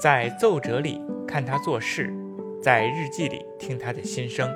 [0.00, 2.14] 在奏折里看他做事，
[2.62, 4.48] 在日记里听他的心声。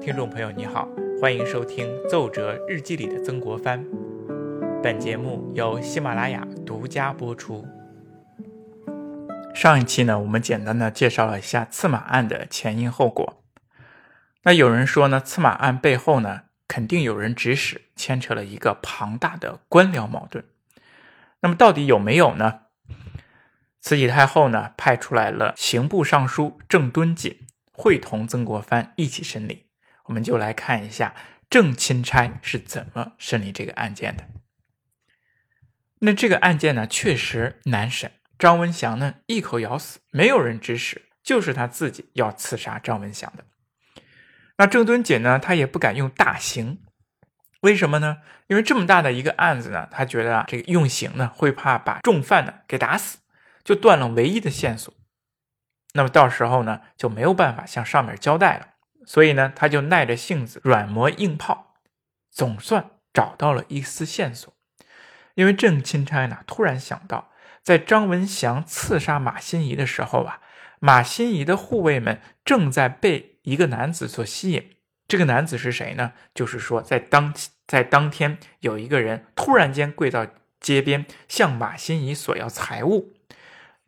[0.00, 0.88] 听众朋友，你好，
[1.20, 3.84] 欢迎收听《奏折日记里的曾国藩》。
[4.82, 7.66] 本节目由喜马拉雅独家播出。
[9.54, 13.42] 上一期呢，我们简单的介绍了一下刺马案的前因后果。
[14.44, 20.42] 那有人说呢，刺马案背后呢，肯定有人指使，牵扯了一个庞大的官僚矛盾。
[21.40, 22.60] 那么到底有没有呢？
[23.88, 29.70] 慈禧太后呢，派出来了刑部尚书郑敦锦，会同曾国藩一起审理。
[30.04, 31.14] 我们就来看一下
[31.48, 34.24] 郑钦差是怎么审理这个案件的。
[36.00, 38.12] 那这个案件呢，确实难审。
[38.38, 43.46] 张文祥呢，一口咬死，没有人指使，就是他自己要刺杀张文祥的。
[44.58, 46.82] 那郑敦锦呢，他也不敢用大刑，
[47.62, 48.18] 为什么呢？
[48.48, 53.20] 因为这么大的一个案子呢，他觉得啊，这个用刑呢，会怕把重犯呢给打死。
[53.68, 54.94] 就断了唯一的线索，
[55.92, 58.68] 那么到时候呢就没有办法向上面交代了。
[59.04, 61.74] 所以呢，他就耐着性子软磨硬泡，
[62.30, 64.54] 总算找到了一丝线索。
[65.34, 67.30] 因为郑钦差呢突然想到，
[67.62, 70.40] 在张文祥刺杀马新贻的时候啊，
[70.80, 74.76] 马新贻的护卫们正在被一个男子所吸引。
[75.06, 76.14] 这个男子是谁呢？
[76.34, 77.34] 就是说，在当
[77.66, 80.26] 在当天有一个人突然间跪到
[80.58, 83.12] 街边，向马新贻索要财物。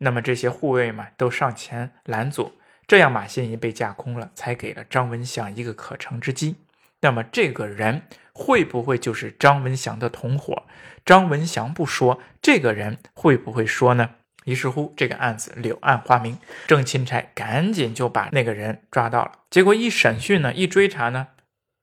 [0.03, 2.53] 那么这些护卫们都上前拦阻，
[2.87, 6.55] 这样马新贻被架空了，才给了张文祥一个可乘之机。
[7.01, 10.63] 那么这个人会不会就是张文祥的同伙？
[11.05, 14.15] 张文祥不说，这个人会不会说呢？
[14.45, 19.31] 于是乎，这个案子柳暗花明，郑钦差赶紧就把那个人抓到了。
[19.51, 21.27] 结果一审讯呢，一追查呢，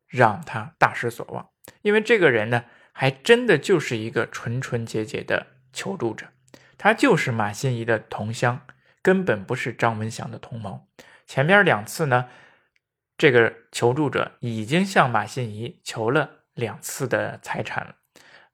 [0.09, 1.49] 让他大失所望，
[1.83, 6.27] 因为这个人呢，还真的就是一个纯纯洁洁的求助者。
[6.79, 8.63] 他就是马新贻的同乡，
[9.03, 10.89] 根本不是张文祥的同谋。
[11.27, 12.29] 前边两次呢，
[13.19, 17.97] 这个求助者已经向马新贻求了两次的财产了。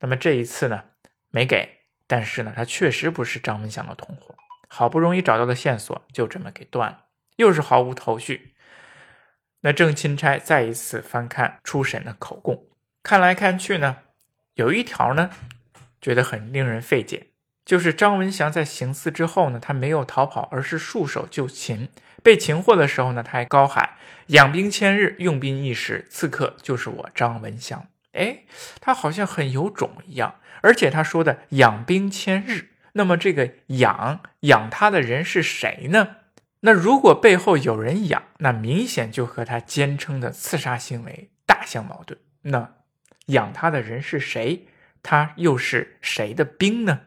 [0.00, 0.84] 那么这一次呢，
[1.30, 1.82] 没给。
[2.06, 4.34] 但是呢，他确实不是张文祥的同伙。
[4.68, 7.06] 好不容易找到的线索，就这么给断了，
[7.36, 8.54] 又是毫无头绪。
[9.60, 12.66] 那郑钦差再一次翻看初审的口供，
[13.02, 13.98] 看来看去呢，
[14.54, 15.30] 有一条呢，
[16.00, 17.28] 觉得很令人费解。
[17.64, 21.88] 就是张文祥在行刺之后呢，他没有逃跑，而是束手就擒。
[22.22, 23.90] 被擒获的时候呢，他还高喊
[24.28, 27.86] “养兵千日，用兵一时，刺客就是我张文祥”。
[28.12, 28.44] 哎，
[28.80, 30.36] 他好像很有种一样。
[30.60, 36.16] 而且他说的“养兵千日”，那么这个养养他的人是谁呢？
[36.60, 42.18] 那如果背后有人养，那明显就和他坚称的刺杀行为大相矛盾。
[42.42, 42.72] 那
[43.26, 44.68] 养他的人是谁？
[45.02, 47.00] 他又是谁的兵呢？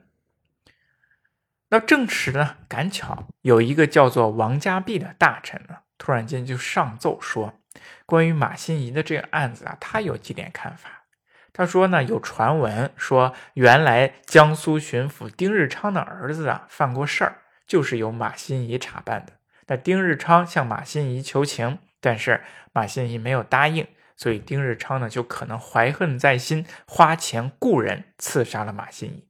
[1.69, 7.59] 那正迟呢，赶巧有一个叫做王家弼的大臣呢，突然间就上奏说，
[8.05, 11.03] 关于马新贻的这个案子啊，他有几点看法。
[11.51, 19.33] 他说呢，有传闻说，原来江苏巡抚丁日昌的儿子啊犯过事儿，就是由马新贻查办的。
[19.65, 22.41] 那丁日昌向马新贻求情，但是
[22.71, 23.85] 马新贻没有答应，
[24.15, 29.23] 所以丁日昌呢就可能怀恨在心，花钱雇人刺杀了马新贻。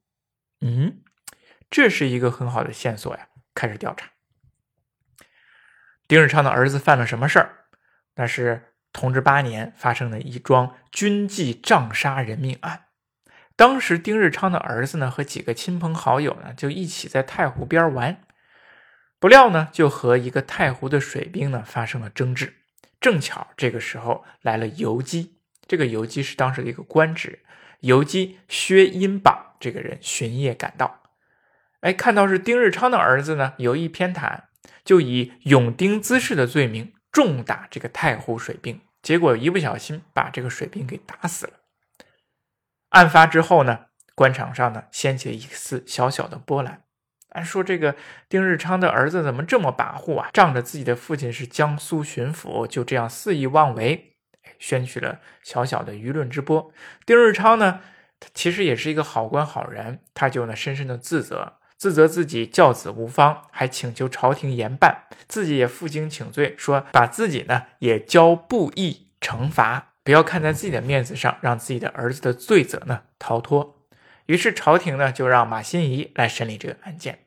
[0.60, 0.98] 嗯。
[1.70, 3.28] 这是一个很好的线索呀！
[3.54, 4.10] 开始调查，
[6.06, 7.64] 丁日昌的儿子犯了什么事儿？
[8.14, 12.86] 那是同治八年发生的一桩军纪杖杀人命案。
[13.54, 18.22] 当时丁日昌的儿子呢，和几个亲朋好友呢，就一起在太湖边玩，
[19.18, 22.54] 不料呢，就和一个太湖的水兵呢发生了争执。
[23.00, 27.40] 正巧这个时候来了游击，这个游击是当时的一个官职，
[27.80, 31.02] 游击薛英榜这个人巡夜赶到。
[31.80, 34.40] 哎，看到是丁日昌的儿子呢，有意偏袒，
[34.84, 41.52] 就以拥丁滋事的罪名重打这个太湖水兵，结果一不小心把这个水兵给打死了。
[42.90, 46.82] 案发之后呢，官场上呢掀起了一丝小小的波澜。
[47.30, 47.94] 按说这个
[48.28, 50.30] 丁日昌的儿子怎么这么跋扈啊？
[50.32, 54.16] 仗着自己的父亲是江苏巡抚，就这样肆意妄为，
[54.58, 56.72] 掀起了小小的舆论之波。
[57.06, 57.80] 丁日昌呢，
[58.34, 61.58] 其实也是一个好官好人，他就呢深深的自责。
[61.78, 73.76] 自责自己教子无方，还请求朝廷严办，自己也负荆请罪，说把自己呢也交布衣惩罚，不要看在自己的面子上，让自己的儿子的罪责呢逃脱。
[74.26, 77.20] 于是朝廷呢就让马新贻来审理这个案件。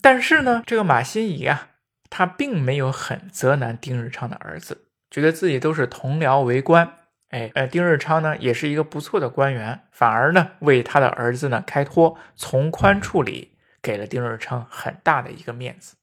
[0.00, 1.70] 但是呢，这个马新贻啊，
[2.08, 6.88] 他并没有很责难丁日昌的儿子，觉得自己都是同僚为官，
[7.30, 13.55] 哎，呃，丁日昌呢也是一个不错的官员，反而呢为他的儿子呢开脱，从宽处理。
[13.86, 15.94] 给了丁日昌很大的一个面子，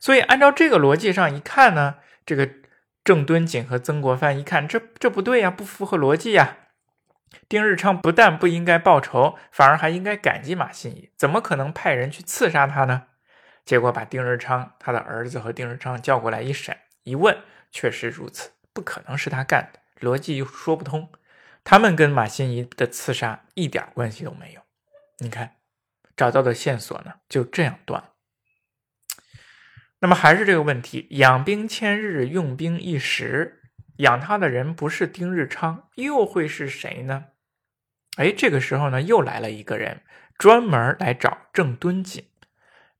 [0.00, 2.48] 所以按照这个逻辑上一看呢，这个
[3.04, 6.56] 郑敦锦和曾国藩一看，这这不对呀，不符合逻辑呀。
[7.46, 13.08] 丁日昌不但不应该报仇，反而还应该感激马新贻，怎么可能派人去刺杀他呢？
[13.66, 17.36] 结果把丁日昌他的儿子和丁日昌叫过来一审一问，
[17.70, 21.10] 确实如此，不可能是他干的，逻辑又说不通。
[21.62, 24.62] 他们跟马新贻的刺杀一点关系都没有。
[25.18, 25.56] 你看，
[26.16, 28.10] 找到的线索呢，就这样断。
[30.00, 33.62] 那么还是这个问题，养兵千日，用兵一时，
[33.96, 37.26] 养他的人不是丁日昌，又会是谁呢？
[38.16, 40.02] 哎，这个时候呢，又来了一个人，
[40.36, 42.28] 专门来找郑敦锦。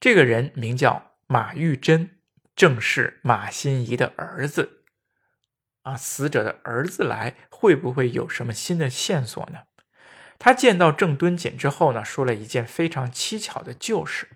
[0.00, 2.18] 这个人名叫马玉珍，
[2.56, 4.84] 正是马新贻的儿子。
[5.82, 9.64] 啊，死者的儿子来，会不会有什么新的线索呢？
[10.44, 14.28] 他见到郑敦锦之后呢，说了一件非常蹊跷的旧事，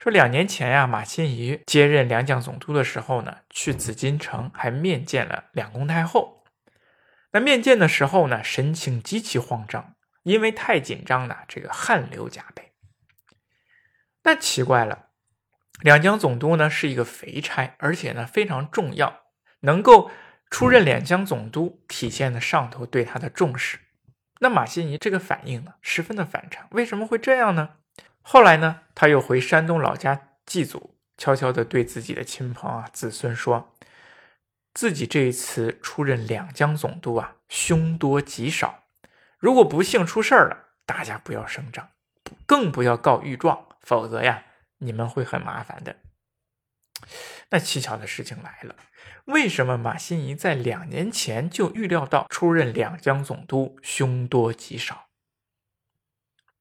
[0.00, 6.42] 说两年前呀，马新贻接任两江总督的时候呢，去紫禁城还面见了两宫太后。
[7.30, 9.94] 那面见的时候呢，神情极其慌张。
[10.24, 12.72] 因为太紧张了，这个汗流浃背。
[14.24, 15.10] 那奇怪了，
[15.82, 19.20] 两江总督呢是一个肥差，而且呢非常重要，
[19.60, 20.10] 能够
[20.50, 23.78] 出任两江总督，体现了上头对他的重视。
[24.40, 26.66] 那马新贻这个反应呢，十分的反常。
[26.70, 27.76] 为什么会这样呢？
[28.22, 33.74] 后来呢，他又回山东老家祭祖，悄悄地对自己的亲朋啊、子孙说，
[34.74, 38.84] 自己这一次出任两江总督啊，凶多吉少。
[39.38, 41.88] 如果不幸出事儿了，大家不要声张，
[42.46, 44.44] 更不要告御状，否则呀，
[44.78, 45.96] 你们会很麻烦的。
[47.50, 48.76] 那蹊跷的事情来了，
[49.26, 55.08] 为什么马新贻在两年前就预料到出任两江总督凶多吉少？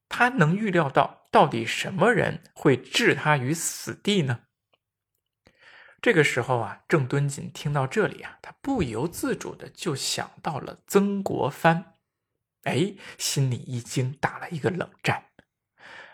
[0.10, 4.42] 他能预料到到底什么人会置他于死地呢？
[6.02, 11.96] 这个时候啊，郑敦锦听到这里啊，他不由自主的就想到了曾国藩。
[12.64, 15.26] 哎，心里一惊，打了一个冷战。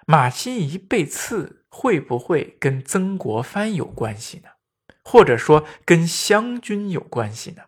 [0.08, 4.50] 马新贻被刺，会不会跟曾国藩有关系呢？
[5.04, 7.64] 或者说跟湘军有关系呢？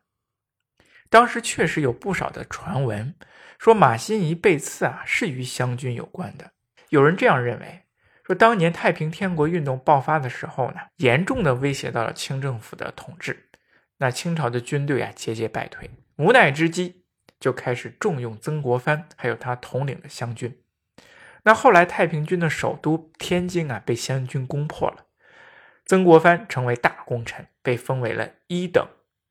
[1.10, 3.16] 当时确实有不少的传闻
[3.58, 6.52] 说马新贻被刺啊，是与湘军有关的。
[6.90, 7.82] 有人这样认为，
[8.24, 13.50] 说当年太平天国运动爆发的时候呢，严重的威胁到了清政府的统治，
[13.98, 17.02] 那清朝的军队啊节节败退，无奈之机。
[17.40, 20.58] 就开始重用曾国藩，还有他统领的湘军。
[21.46, 25.06] 那后来太平军的首都天津啊，被湘军攻破了。
[25.86, 28.86] 曾国藩成为大功臣，被封为了一等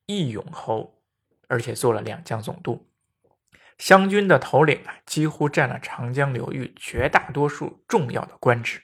[0.07, 1.03] 义勇侯，
[1.49, 2.89] 而且做了两江总督。
[3.79, 8.81] 湘军的头领啊，几乎占了长江流域绝大多数重要的官职。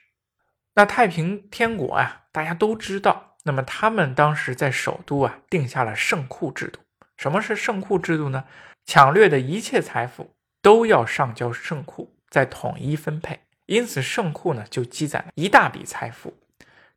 [0.73, 3.37] 那太平天国啊，大家都知道。
[3.43, 6.81] 那么他们当时在首都啊，定下了圣库制度。
[7.15, 8.43] 什么是圣库制度呢？
[8.85, 13.41] 抢掠的一切财富都要上交圣库，再统一分配。
[13.67, 16.33] 因此，圣库呢就积攒了一大笔财富。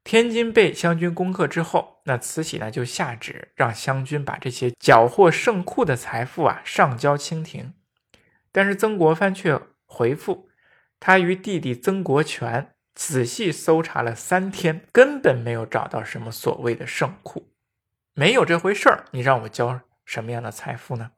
[0.03, 7.75] 天津被湘军攻克之后，那慈禧呢就下旨让湘军把这些缴获圣库的财富啊上交清廷。
[8.53, 10.49] 但是曾国藩却回复，
[11.01, 17.49] 他与弟弟曾国荃仔细搜查了三天，根本没有找到什么所谓的圣库，
[18.14, 19.07] 没有这回事儿。
[19.12, 21.12] 你让我交什么样的财富呢？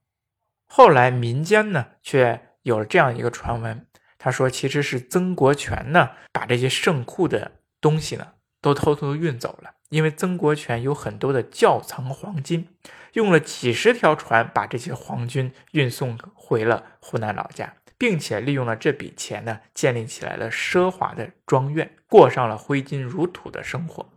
[0.69, 3.87] 后来民间呢，却有了这样一个传闻，
[4.27, 9.77] 他说其实是曾国荃呢，把这些圣库的东西呢，都偷偷运走了。
[9.91, 12.77] 因为曾国荃有很多的窖藏黄金，
[13.13, 24.11] 用了几十条船把这些黄金运送回了湖南老家，并且利用了这笔钱呢，建立起来了奢华的庄院，过上了挥金如土的生活。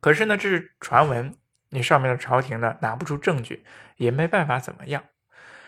[0.00, 1.34] 可是呢，这是传闻。
[1.70, 3.64] 你上面的朝廷呢拿不出证据，
[3.96, 5.02] 也没办法怎么样。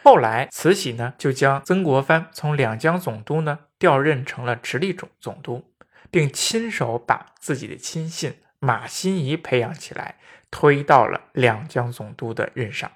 [0.03, 5.65] 后来慈禧呢就将曾国藩从两江总督呢调任成了直隶总总督，
[6.11, 10.17] 并亲手把自己的亲信马新贻培养起来，
[10.51, 12.91] 推到了两江总督的任上。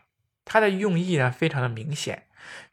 [0.45, 2.25] 他的用意呢非常的明显，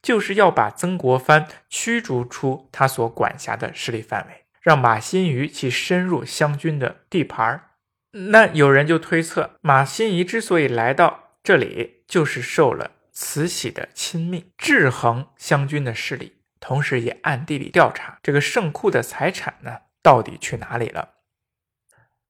[0.01, 7.69] 就是要把曾国藩驱逐出他所管辖的势力范围，让马新贻去深入湘军的地盘儿。
[8.11, 21.11] 那有人就推测，马新贻之所以来到这里，就是受了慈禧的亲命，制衡湘军的势力，同时也暗地里调查这个圣库的财产呢，到底去哪里了。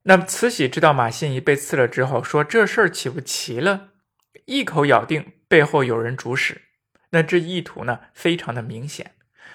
[0.04, 3.92] 那么慈禧知道马新贻被刺了之后，说这事儿岂不奇了？
[4.46, 6.64] 一口咬定背后有人主使。
[7.12, 9.14] 那这意图呢，非常的明显，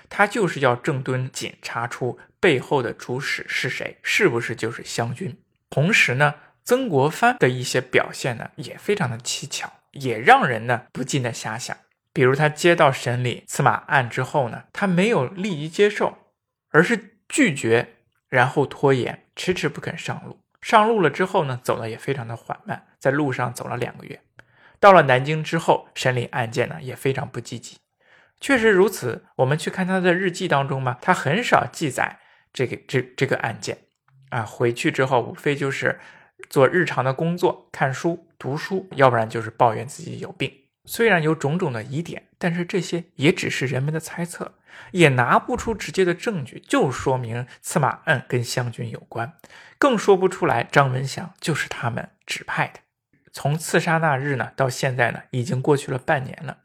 [0.09, 5.37] 他就是要郑敦锦查出背后的主使是谁，是不是就是湘军。
[5.69, 11.77] 同时呢，曾国藩的一些表现呢，也非常的蹊跷，也让人呢不禁的遐想。
[12.13, 16.19] 比如他接到审理刺马案之后呢，他没有立即接受，
[16.71, 17.97] 而是拒绝，
[18.29, 20.41] 然后拖延，迟迟不肯上路。
[20.61, 24.21] 上路了之后呢，走的也非常的缓慢，在路上走了两个月。
[24.81, 27.79] 到了南京之后，审理案件呢也非常不积极。
[28.41, 32.19] 确实如此，我们去看他的日记当中嘛，他很少记载
[32.53, 33.79] 这个这这个案件
[34.31, 34.43] 啊。
[34.43, 36.01] 回去之后，无非就是
[36.49, 40.53] 做日常的工作，看书、读书，要不然就是抱怨自己有病。
[40.85, 44.55] 虽然有种种的疑点，但是这些也只是人们的猜测，
[44.93, 49.35] 也拿不出直接的证据，就说明刺马案跟湘军有关，
[49.77, 52.81] 更说不出来张文祥就是他们指派的。
[53.33, 56.59] 从刺杀那日呢到现在呢，已经过去了半年了，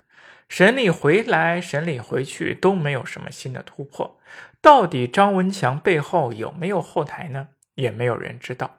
[0.47, 4.19] 审理回来，审理回去都没有什么新的突破。
[4.61, 7.49] 到底张文祥背后有没有后台呢？
[7.75, 8.77] 也没有人知道。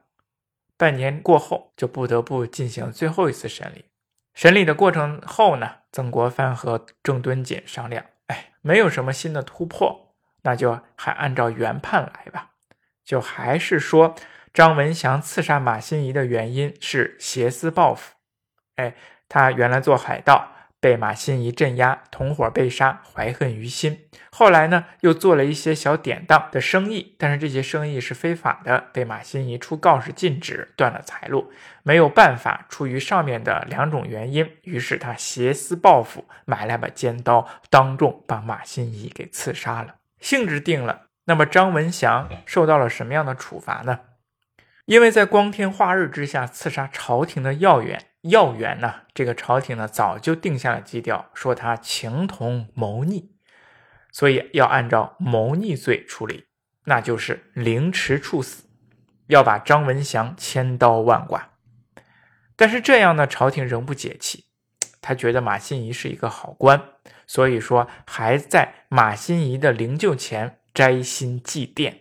[0.76, 3.84] 半年过后，就不得不进行最后一次审理。
[4.34, 12.50] 审理的过程后呢，曾国藩和郑敦锦商量，哎，没有什么新的突破，那就还按照原判来吧。
[13.04, 14.16] 就还是说
[14.52, 18.14] 张文祥刺杀马新贻的原因是挟私报复，
[18.76, 18.96] 哎，
[19.28, 20.53] 他原来做海盗。
[20.84, 24.00] 被马新贻镇压，同伙被杀，怀恨于心。
[24.28, 31.50] 后来呢，又做了一些小典当的生意，但是这些生意是非法的，被马新贻出告示禁止，断了财路。
[31.84, 39.94] 没有办法，出于上面的两种原因，于是他挟私报复，买来把尖刀，当众把马新贻给刺杀了。
[40.20, 44.00] 性质定了，那么张文祥受到了什么样的处罚呢？
[44.84, 48.02] 因为在光天化日之下刺杀朝廷的要员。
[48.24, 49.02] 要员呢？
[49.12, 53.32] 这个朝廷呢早就定下了基调，说他情同谋逆，
[54.10, 56.46] 所以要按照谋逆罪处理，
[56.84, 58.64] 那就是凌迟处死，
[59.26, 61.50] 要把张文祥千刀万剐。
[62.56, 64.46] 但是这样呢，朝廷仍不解气，
[65.02, 66.82] 他觉得马新贻是一个好官，
[67.26, 71.98] 所以说还在马新贻的灵柩前摘心祭奠。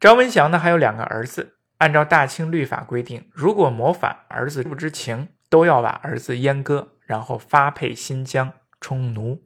[0.00, 1.53] 张文祥呢还有两个儿子。
[1.78, 9.44] 按照大清律法规定，如果谋反，儿子不知情，都要把儿子阉割，然后发配新疆充奴。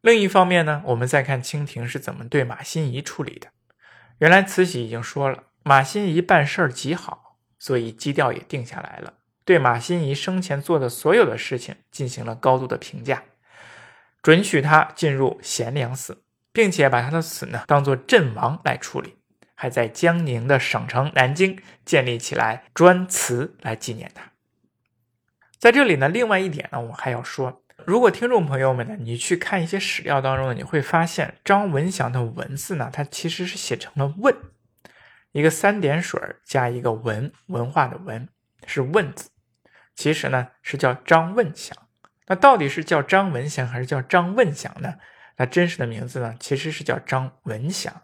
[0.00, 3.48] 另一方面呢，我们再看清廷是怎么对马新贻处理的。
[4.18, 13.22] 原来慈禧已经说了，马新贻办事儿极好，所以基调也定下来了，对马新贻生前做的所有的事情进行了高度的评价，
[14.22, 16.22] 准许他进入贤良寺，
[16.52, 19.19] 并且把他的死呢当做阵亡来处理。
[19.60, 24.32] 还在江宁的省城南京建立起来专祠来纪念他。
[25.58, 34.34] 在这里呢，另外一点呢，我还要说，如果听众朋友们呢，你去看一些史料当中呢，你会发现张文祥的文字呢，它其实是写成了问，
[35.32, 38.26] 一个三点水加一个文，文化的文
[38.64, 39.28] 是问字，
[39.94, 41.76] 其实呢是叫张问祥。
[42.28, 44.94] 那到底是叫张文祥还是叫张问祥呢？
[45.36, 48.00] 那真实的名字呢，其实是叫张文祥。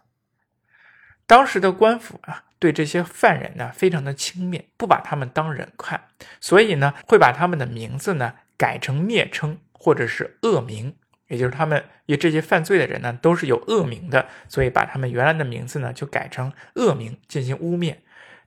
[1.27, 6.05] 当时的官府啊，对这些犯人呢，非常的轻蔑，不把他们当人看，
[6.39, 10.95] 所以呢，会把他们的名字呢改成蔑称或者是恶名，
[11.27, 17.97] 也就是他们也这些犯罪的人呢，都是有恶名的，所以把他们原来的名字呢就改成恶名进行污蔑。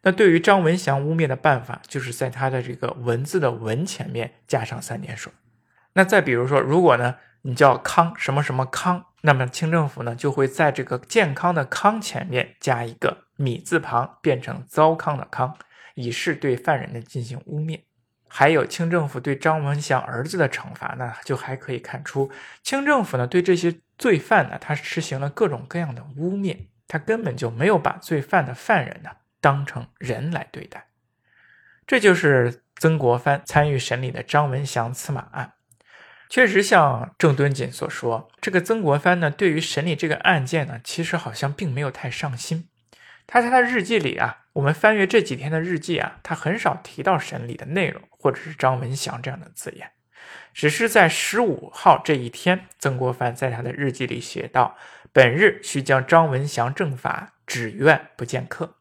[0.02, 5.30] 那对于张文祥污蔑的办法，就是在他的这个文字的文前面加上三点水。
[5.92, 7.16] 那再比如说，如果呢？
[7.42, 15.54] 你叫康什么什么康，那么清政府呢就会在这个健康的康前面加一个米字旁，变成糟糠的糠，
[15.94, 17.80] 以示对犯人的进行污蔑。
[18.26, 22.30] 还有清政府对张文祥儿子的惩罚呢，就还可以看出
[22.62, 29.10] 清政府呢对这些罪犯呢，他实行了各种各样的污蔑，他根本就没有把罪犯的犯人呢
[29.40, 30.86] 当成人来对待。
[31.86, 35.54] 这就是曾国藩参与审理的张文祥刺马案。
[36.30, 42.68] 确实像郑敦锦所说，这个曾国藩呢，对于审理这个案件呢，其实好像并没有太上心。
[43.26, 49.90] 他在他日记里啊，我们翻阅这几天的日记啊，他很少提到审理的内容，或者是张文祥这样的字眼。
[50.54, 54.78] 只是在十五号这一天，曾国藩在他的日记里写道
[55.12, 58.76] ：“本日需将张文祥正法，只愿不见客。”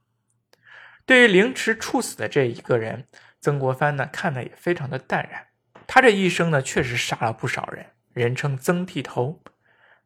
[1.08, 3.08] 对于凌迟处死的这一个人，
[3.42, 5.48] 曾国藩呢，看的也非常的淡然。
[5.92, 9.42] 他这一生呢，确实杀了不少人，人称曾剃头，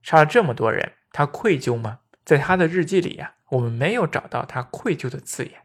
[0.02, 2.00] 杀了这么多人，他愧疚吗？
[2.24, 5.64] 在他的日记里呀，我们没有找到他愧疚的字眼，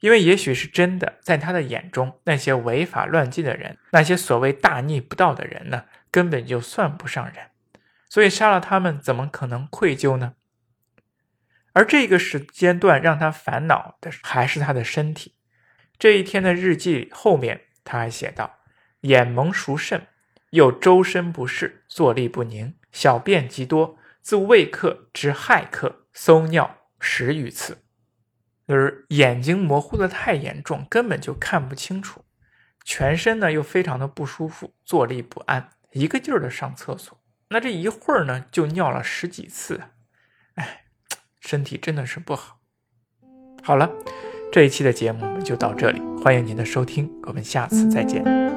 [0.00, 7.48] 因为也许是真的，在他的眼中，那些违法乱纪的人，那些所谓大逆不道的人呢，根本就算不上人，所以。
[8.18, 10.34] 所以杀了他们怎么可能愧疚呢？
[11.72, 15.36] 而这个时间段让他烦恼的还是他的身体。
[16.00, 18.57] 这一天的日记后面他还写道
[19.02, 20.06] ：“眼蒙熟甚，
[20.50, 27.78] 又周身不适，坐立不宁，小便极多，自胃客至骇客，搜尿十余次。”
[28.68, 32.24] 就是眼睛模糊的太严重，根本就看不清楚。
[32.84, 37.18] 全身呢又非常的不舒服，坐立不安，一个劲儿的上厕所。
[37.48, 39.80] 那这一会儿呢就尿了十几次，
[40.56, 40.84] 哎，
[41.40, 42.60] 身体真的是不好。
[43.62, 43.90] 好了，
[44.52, 48.47] 这一期的节目我们就到这里，欢迎您的收听，我们下次再见。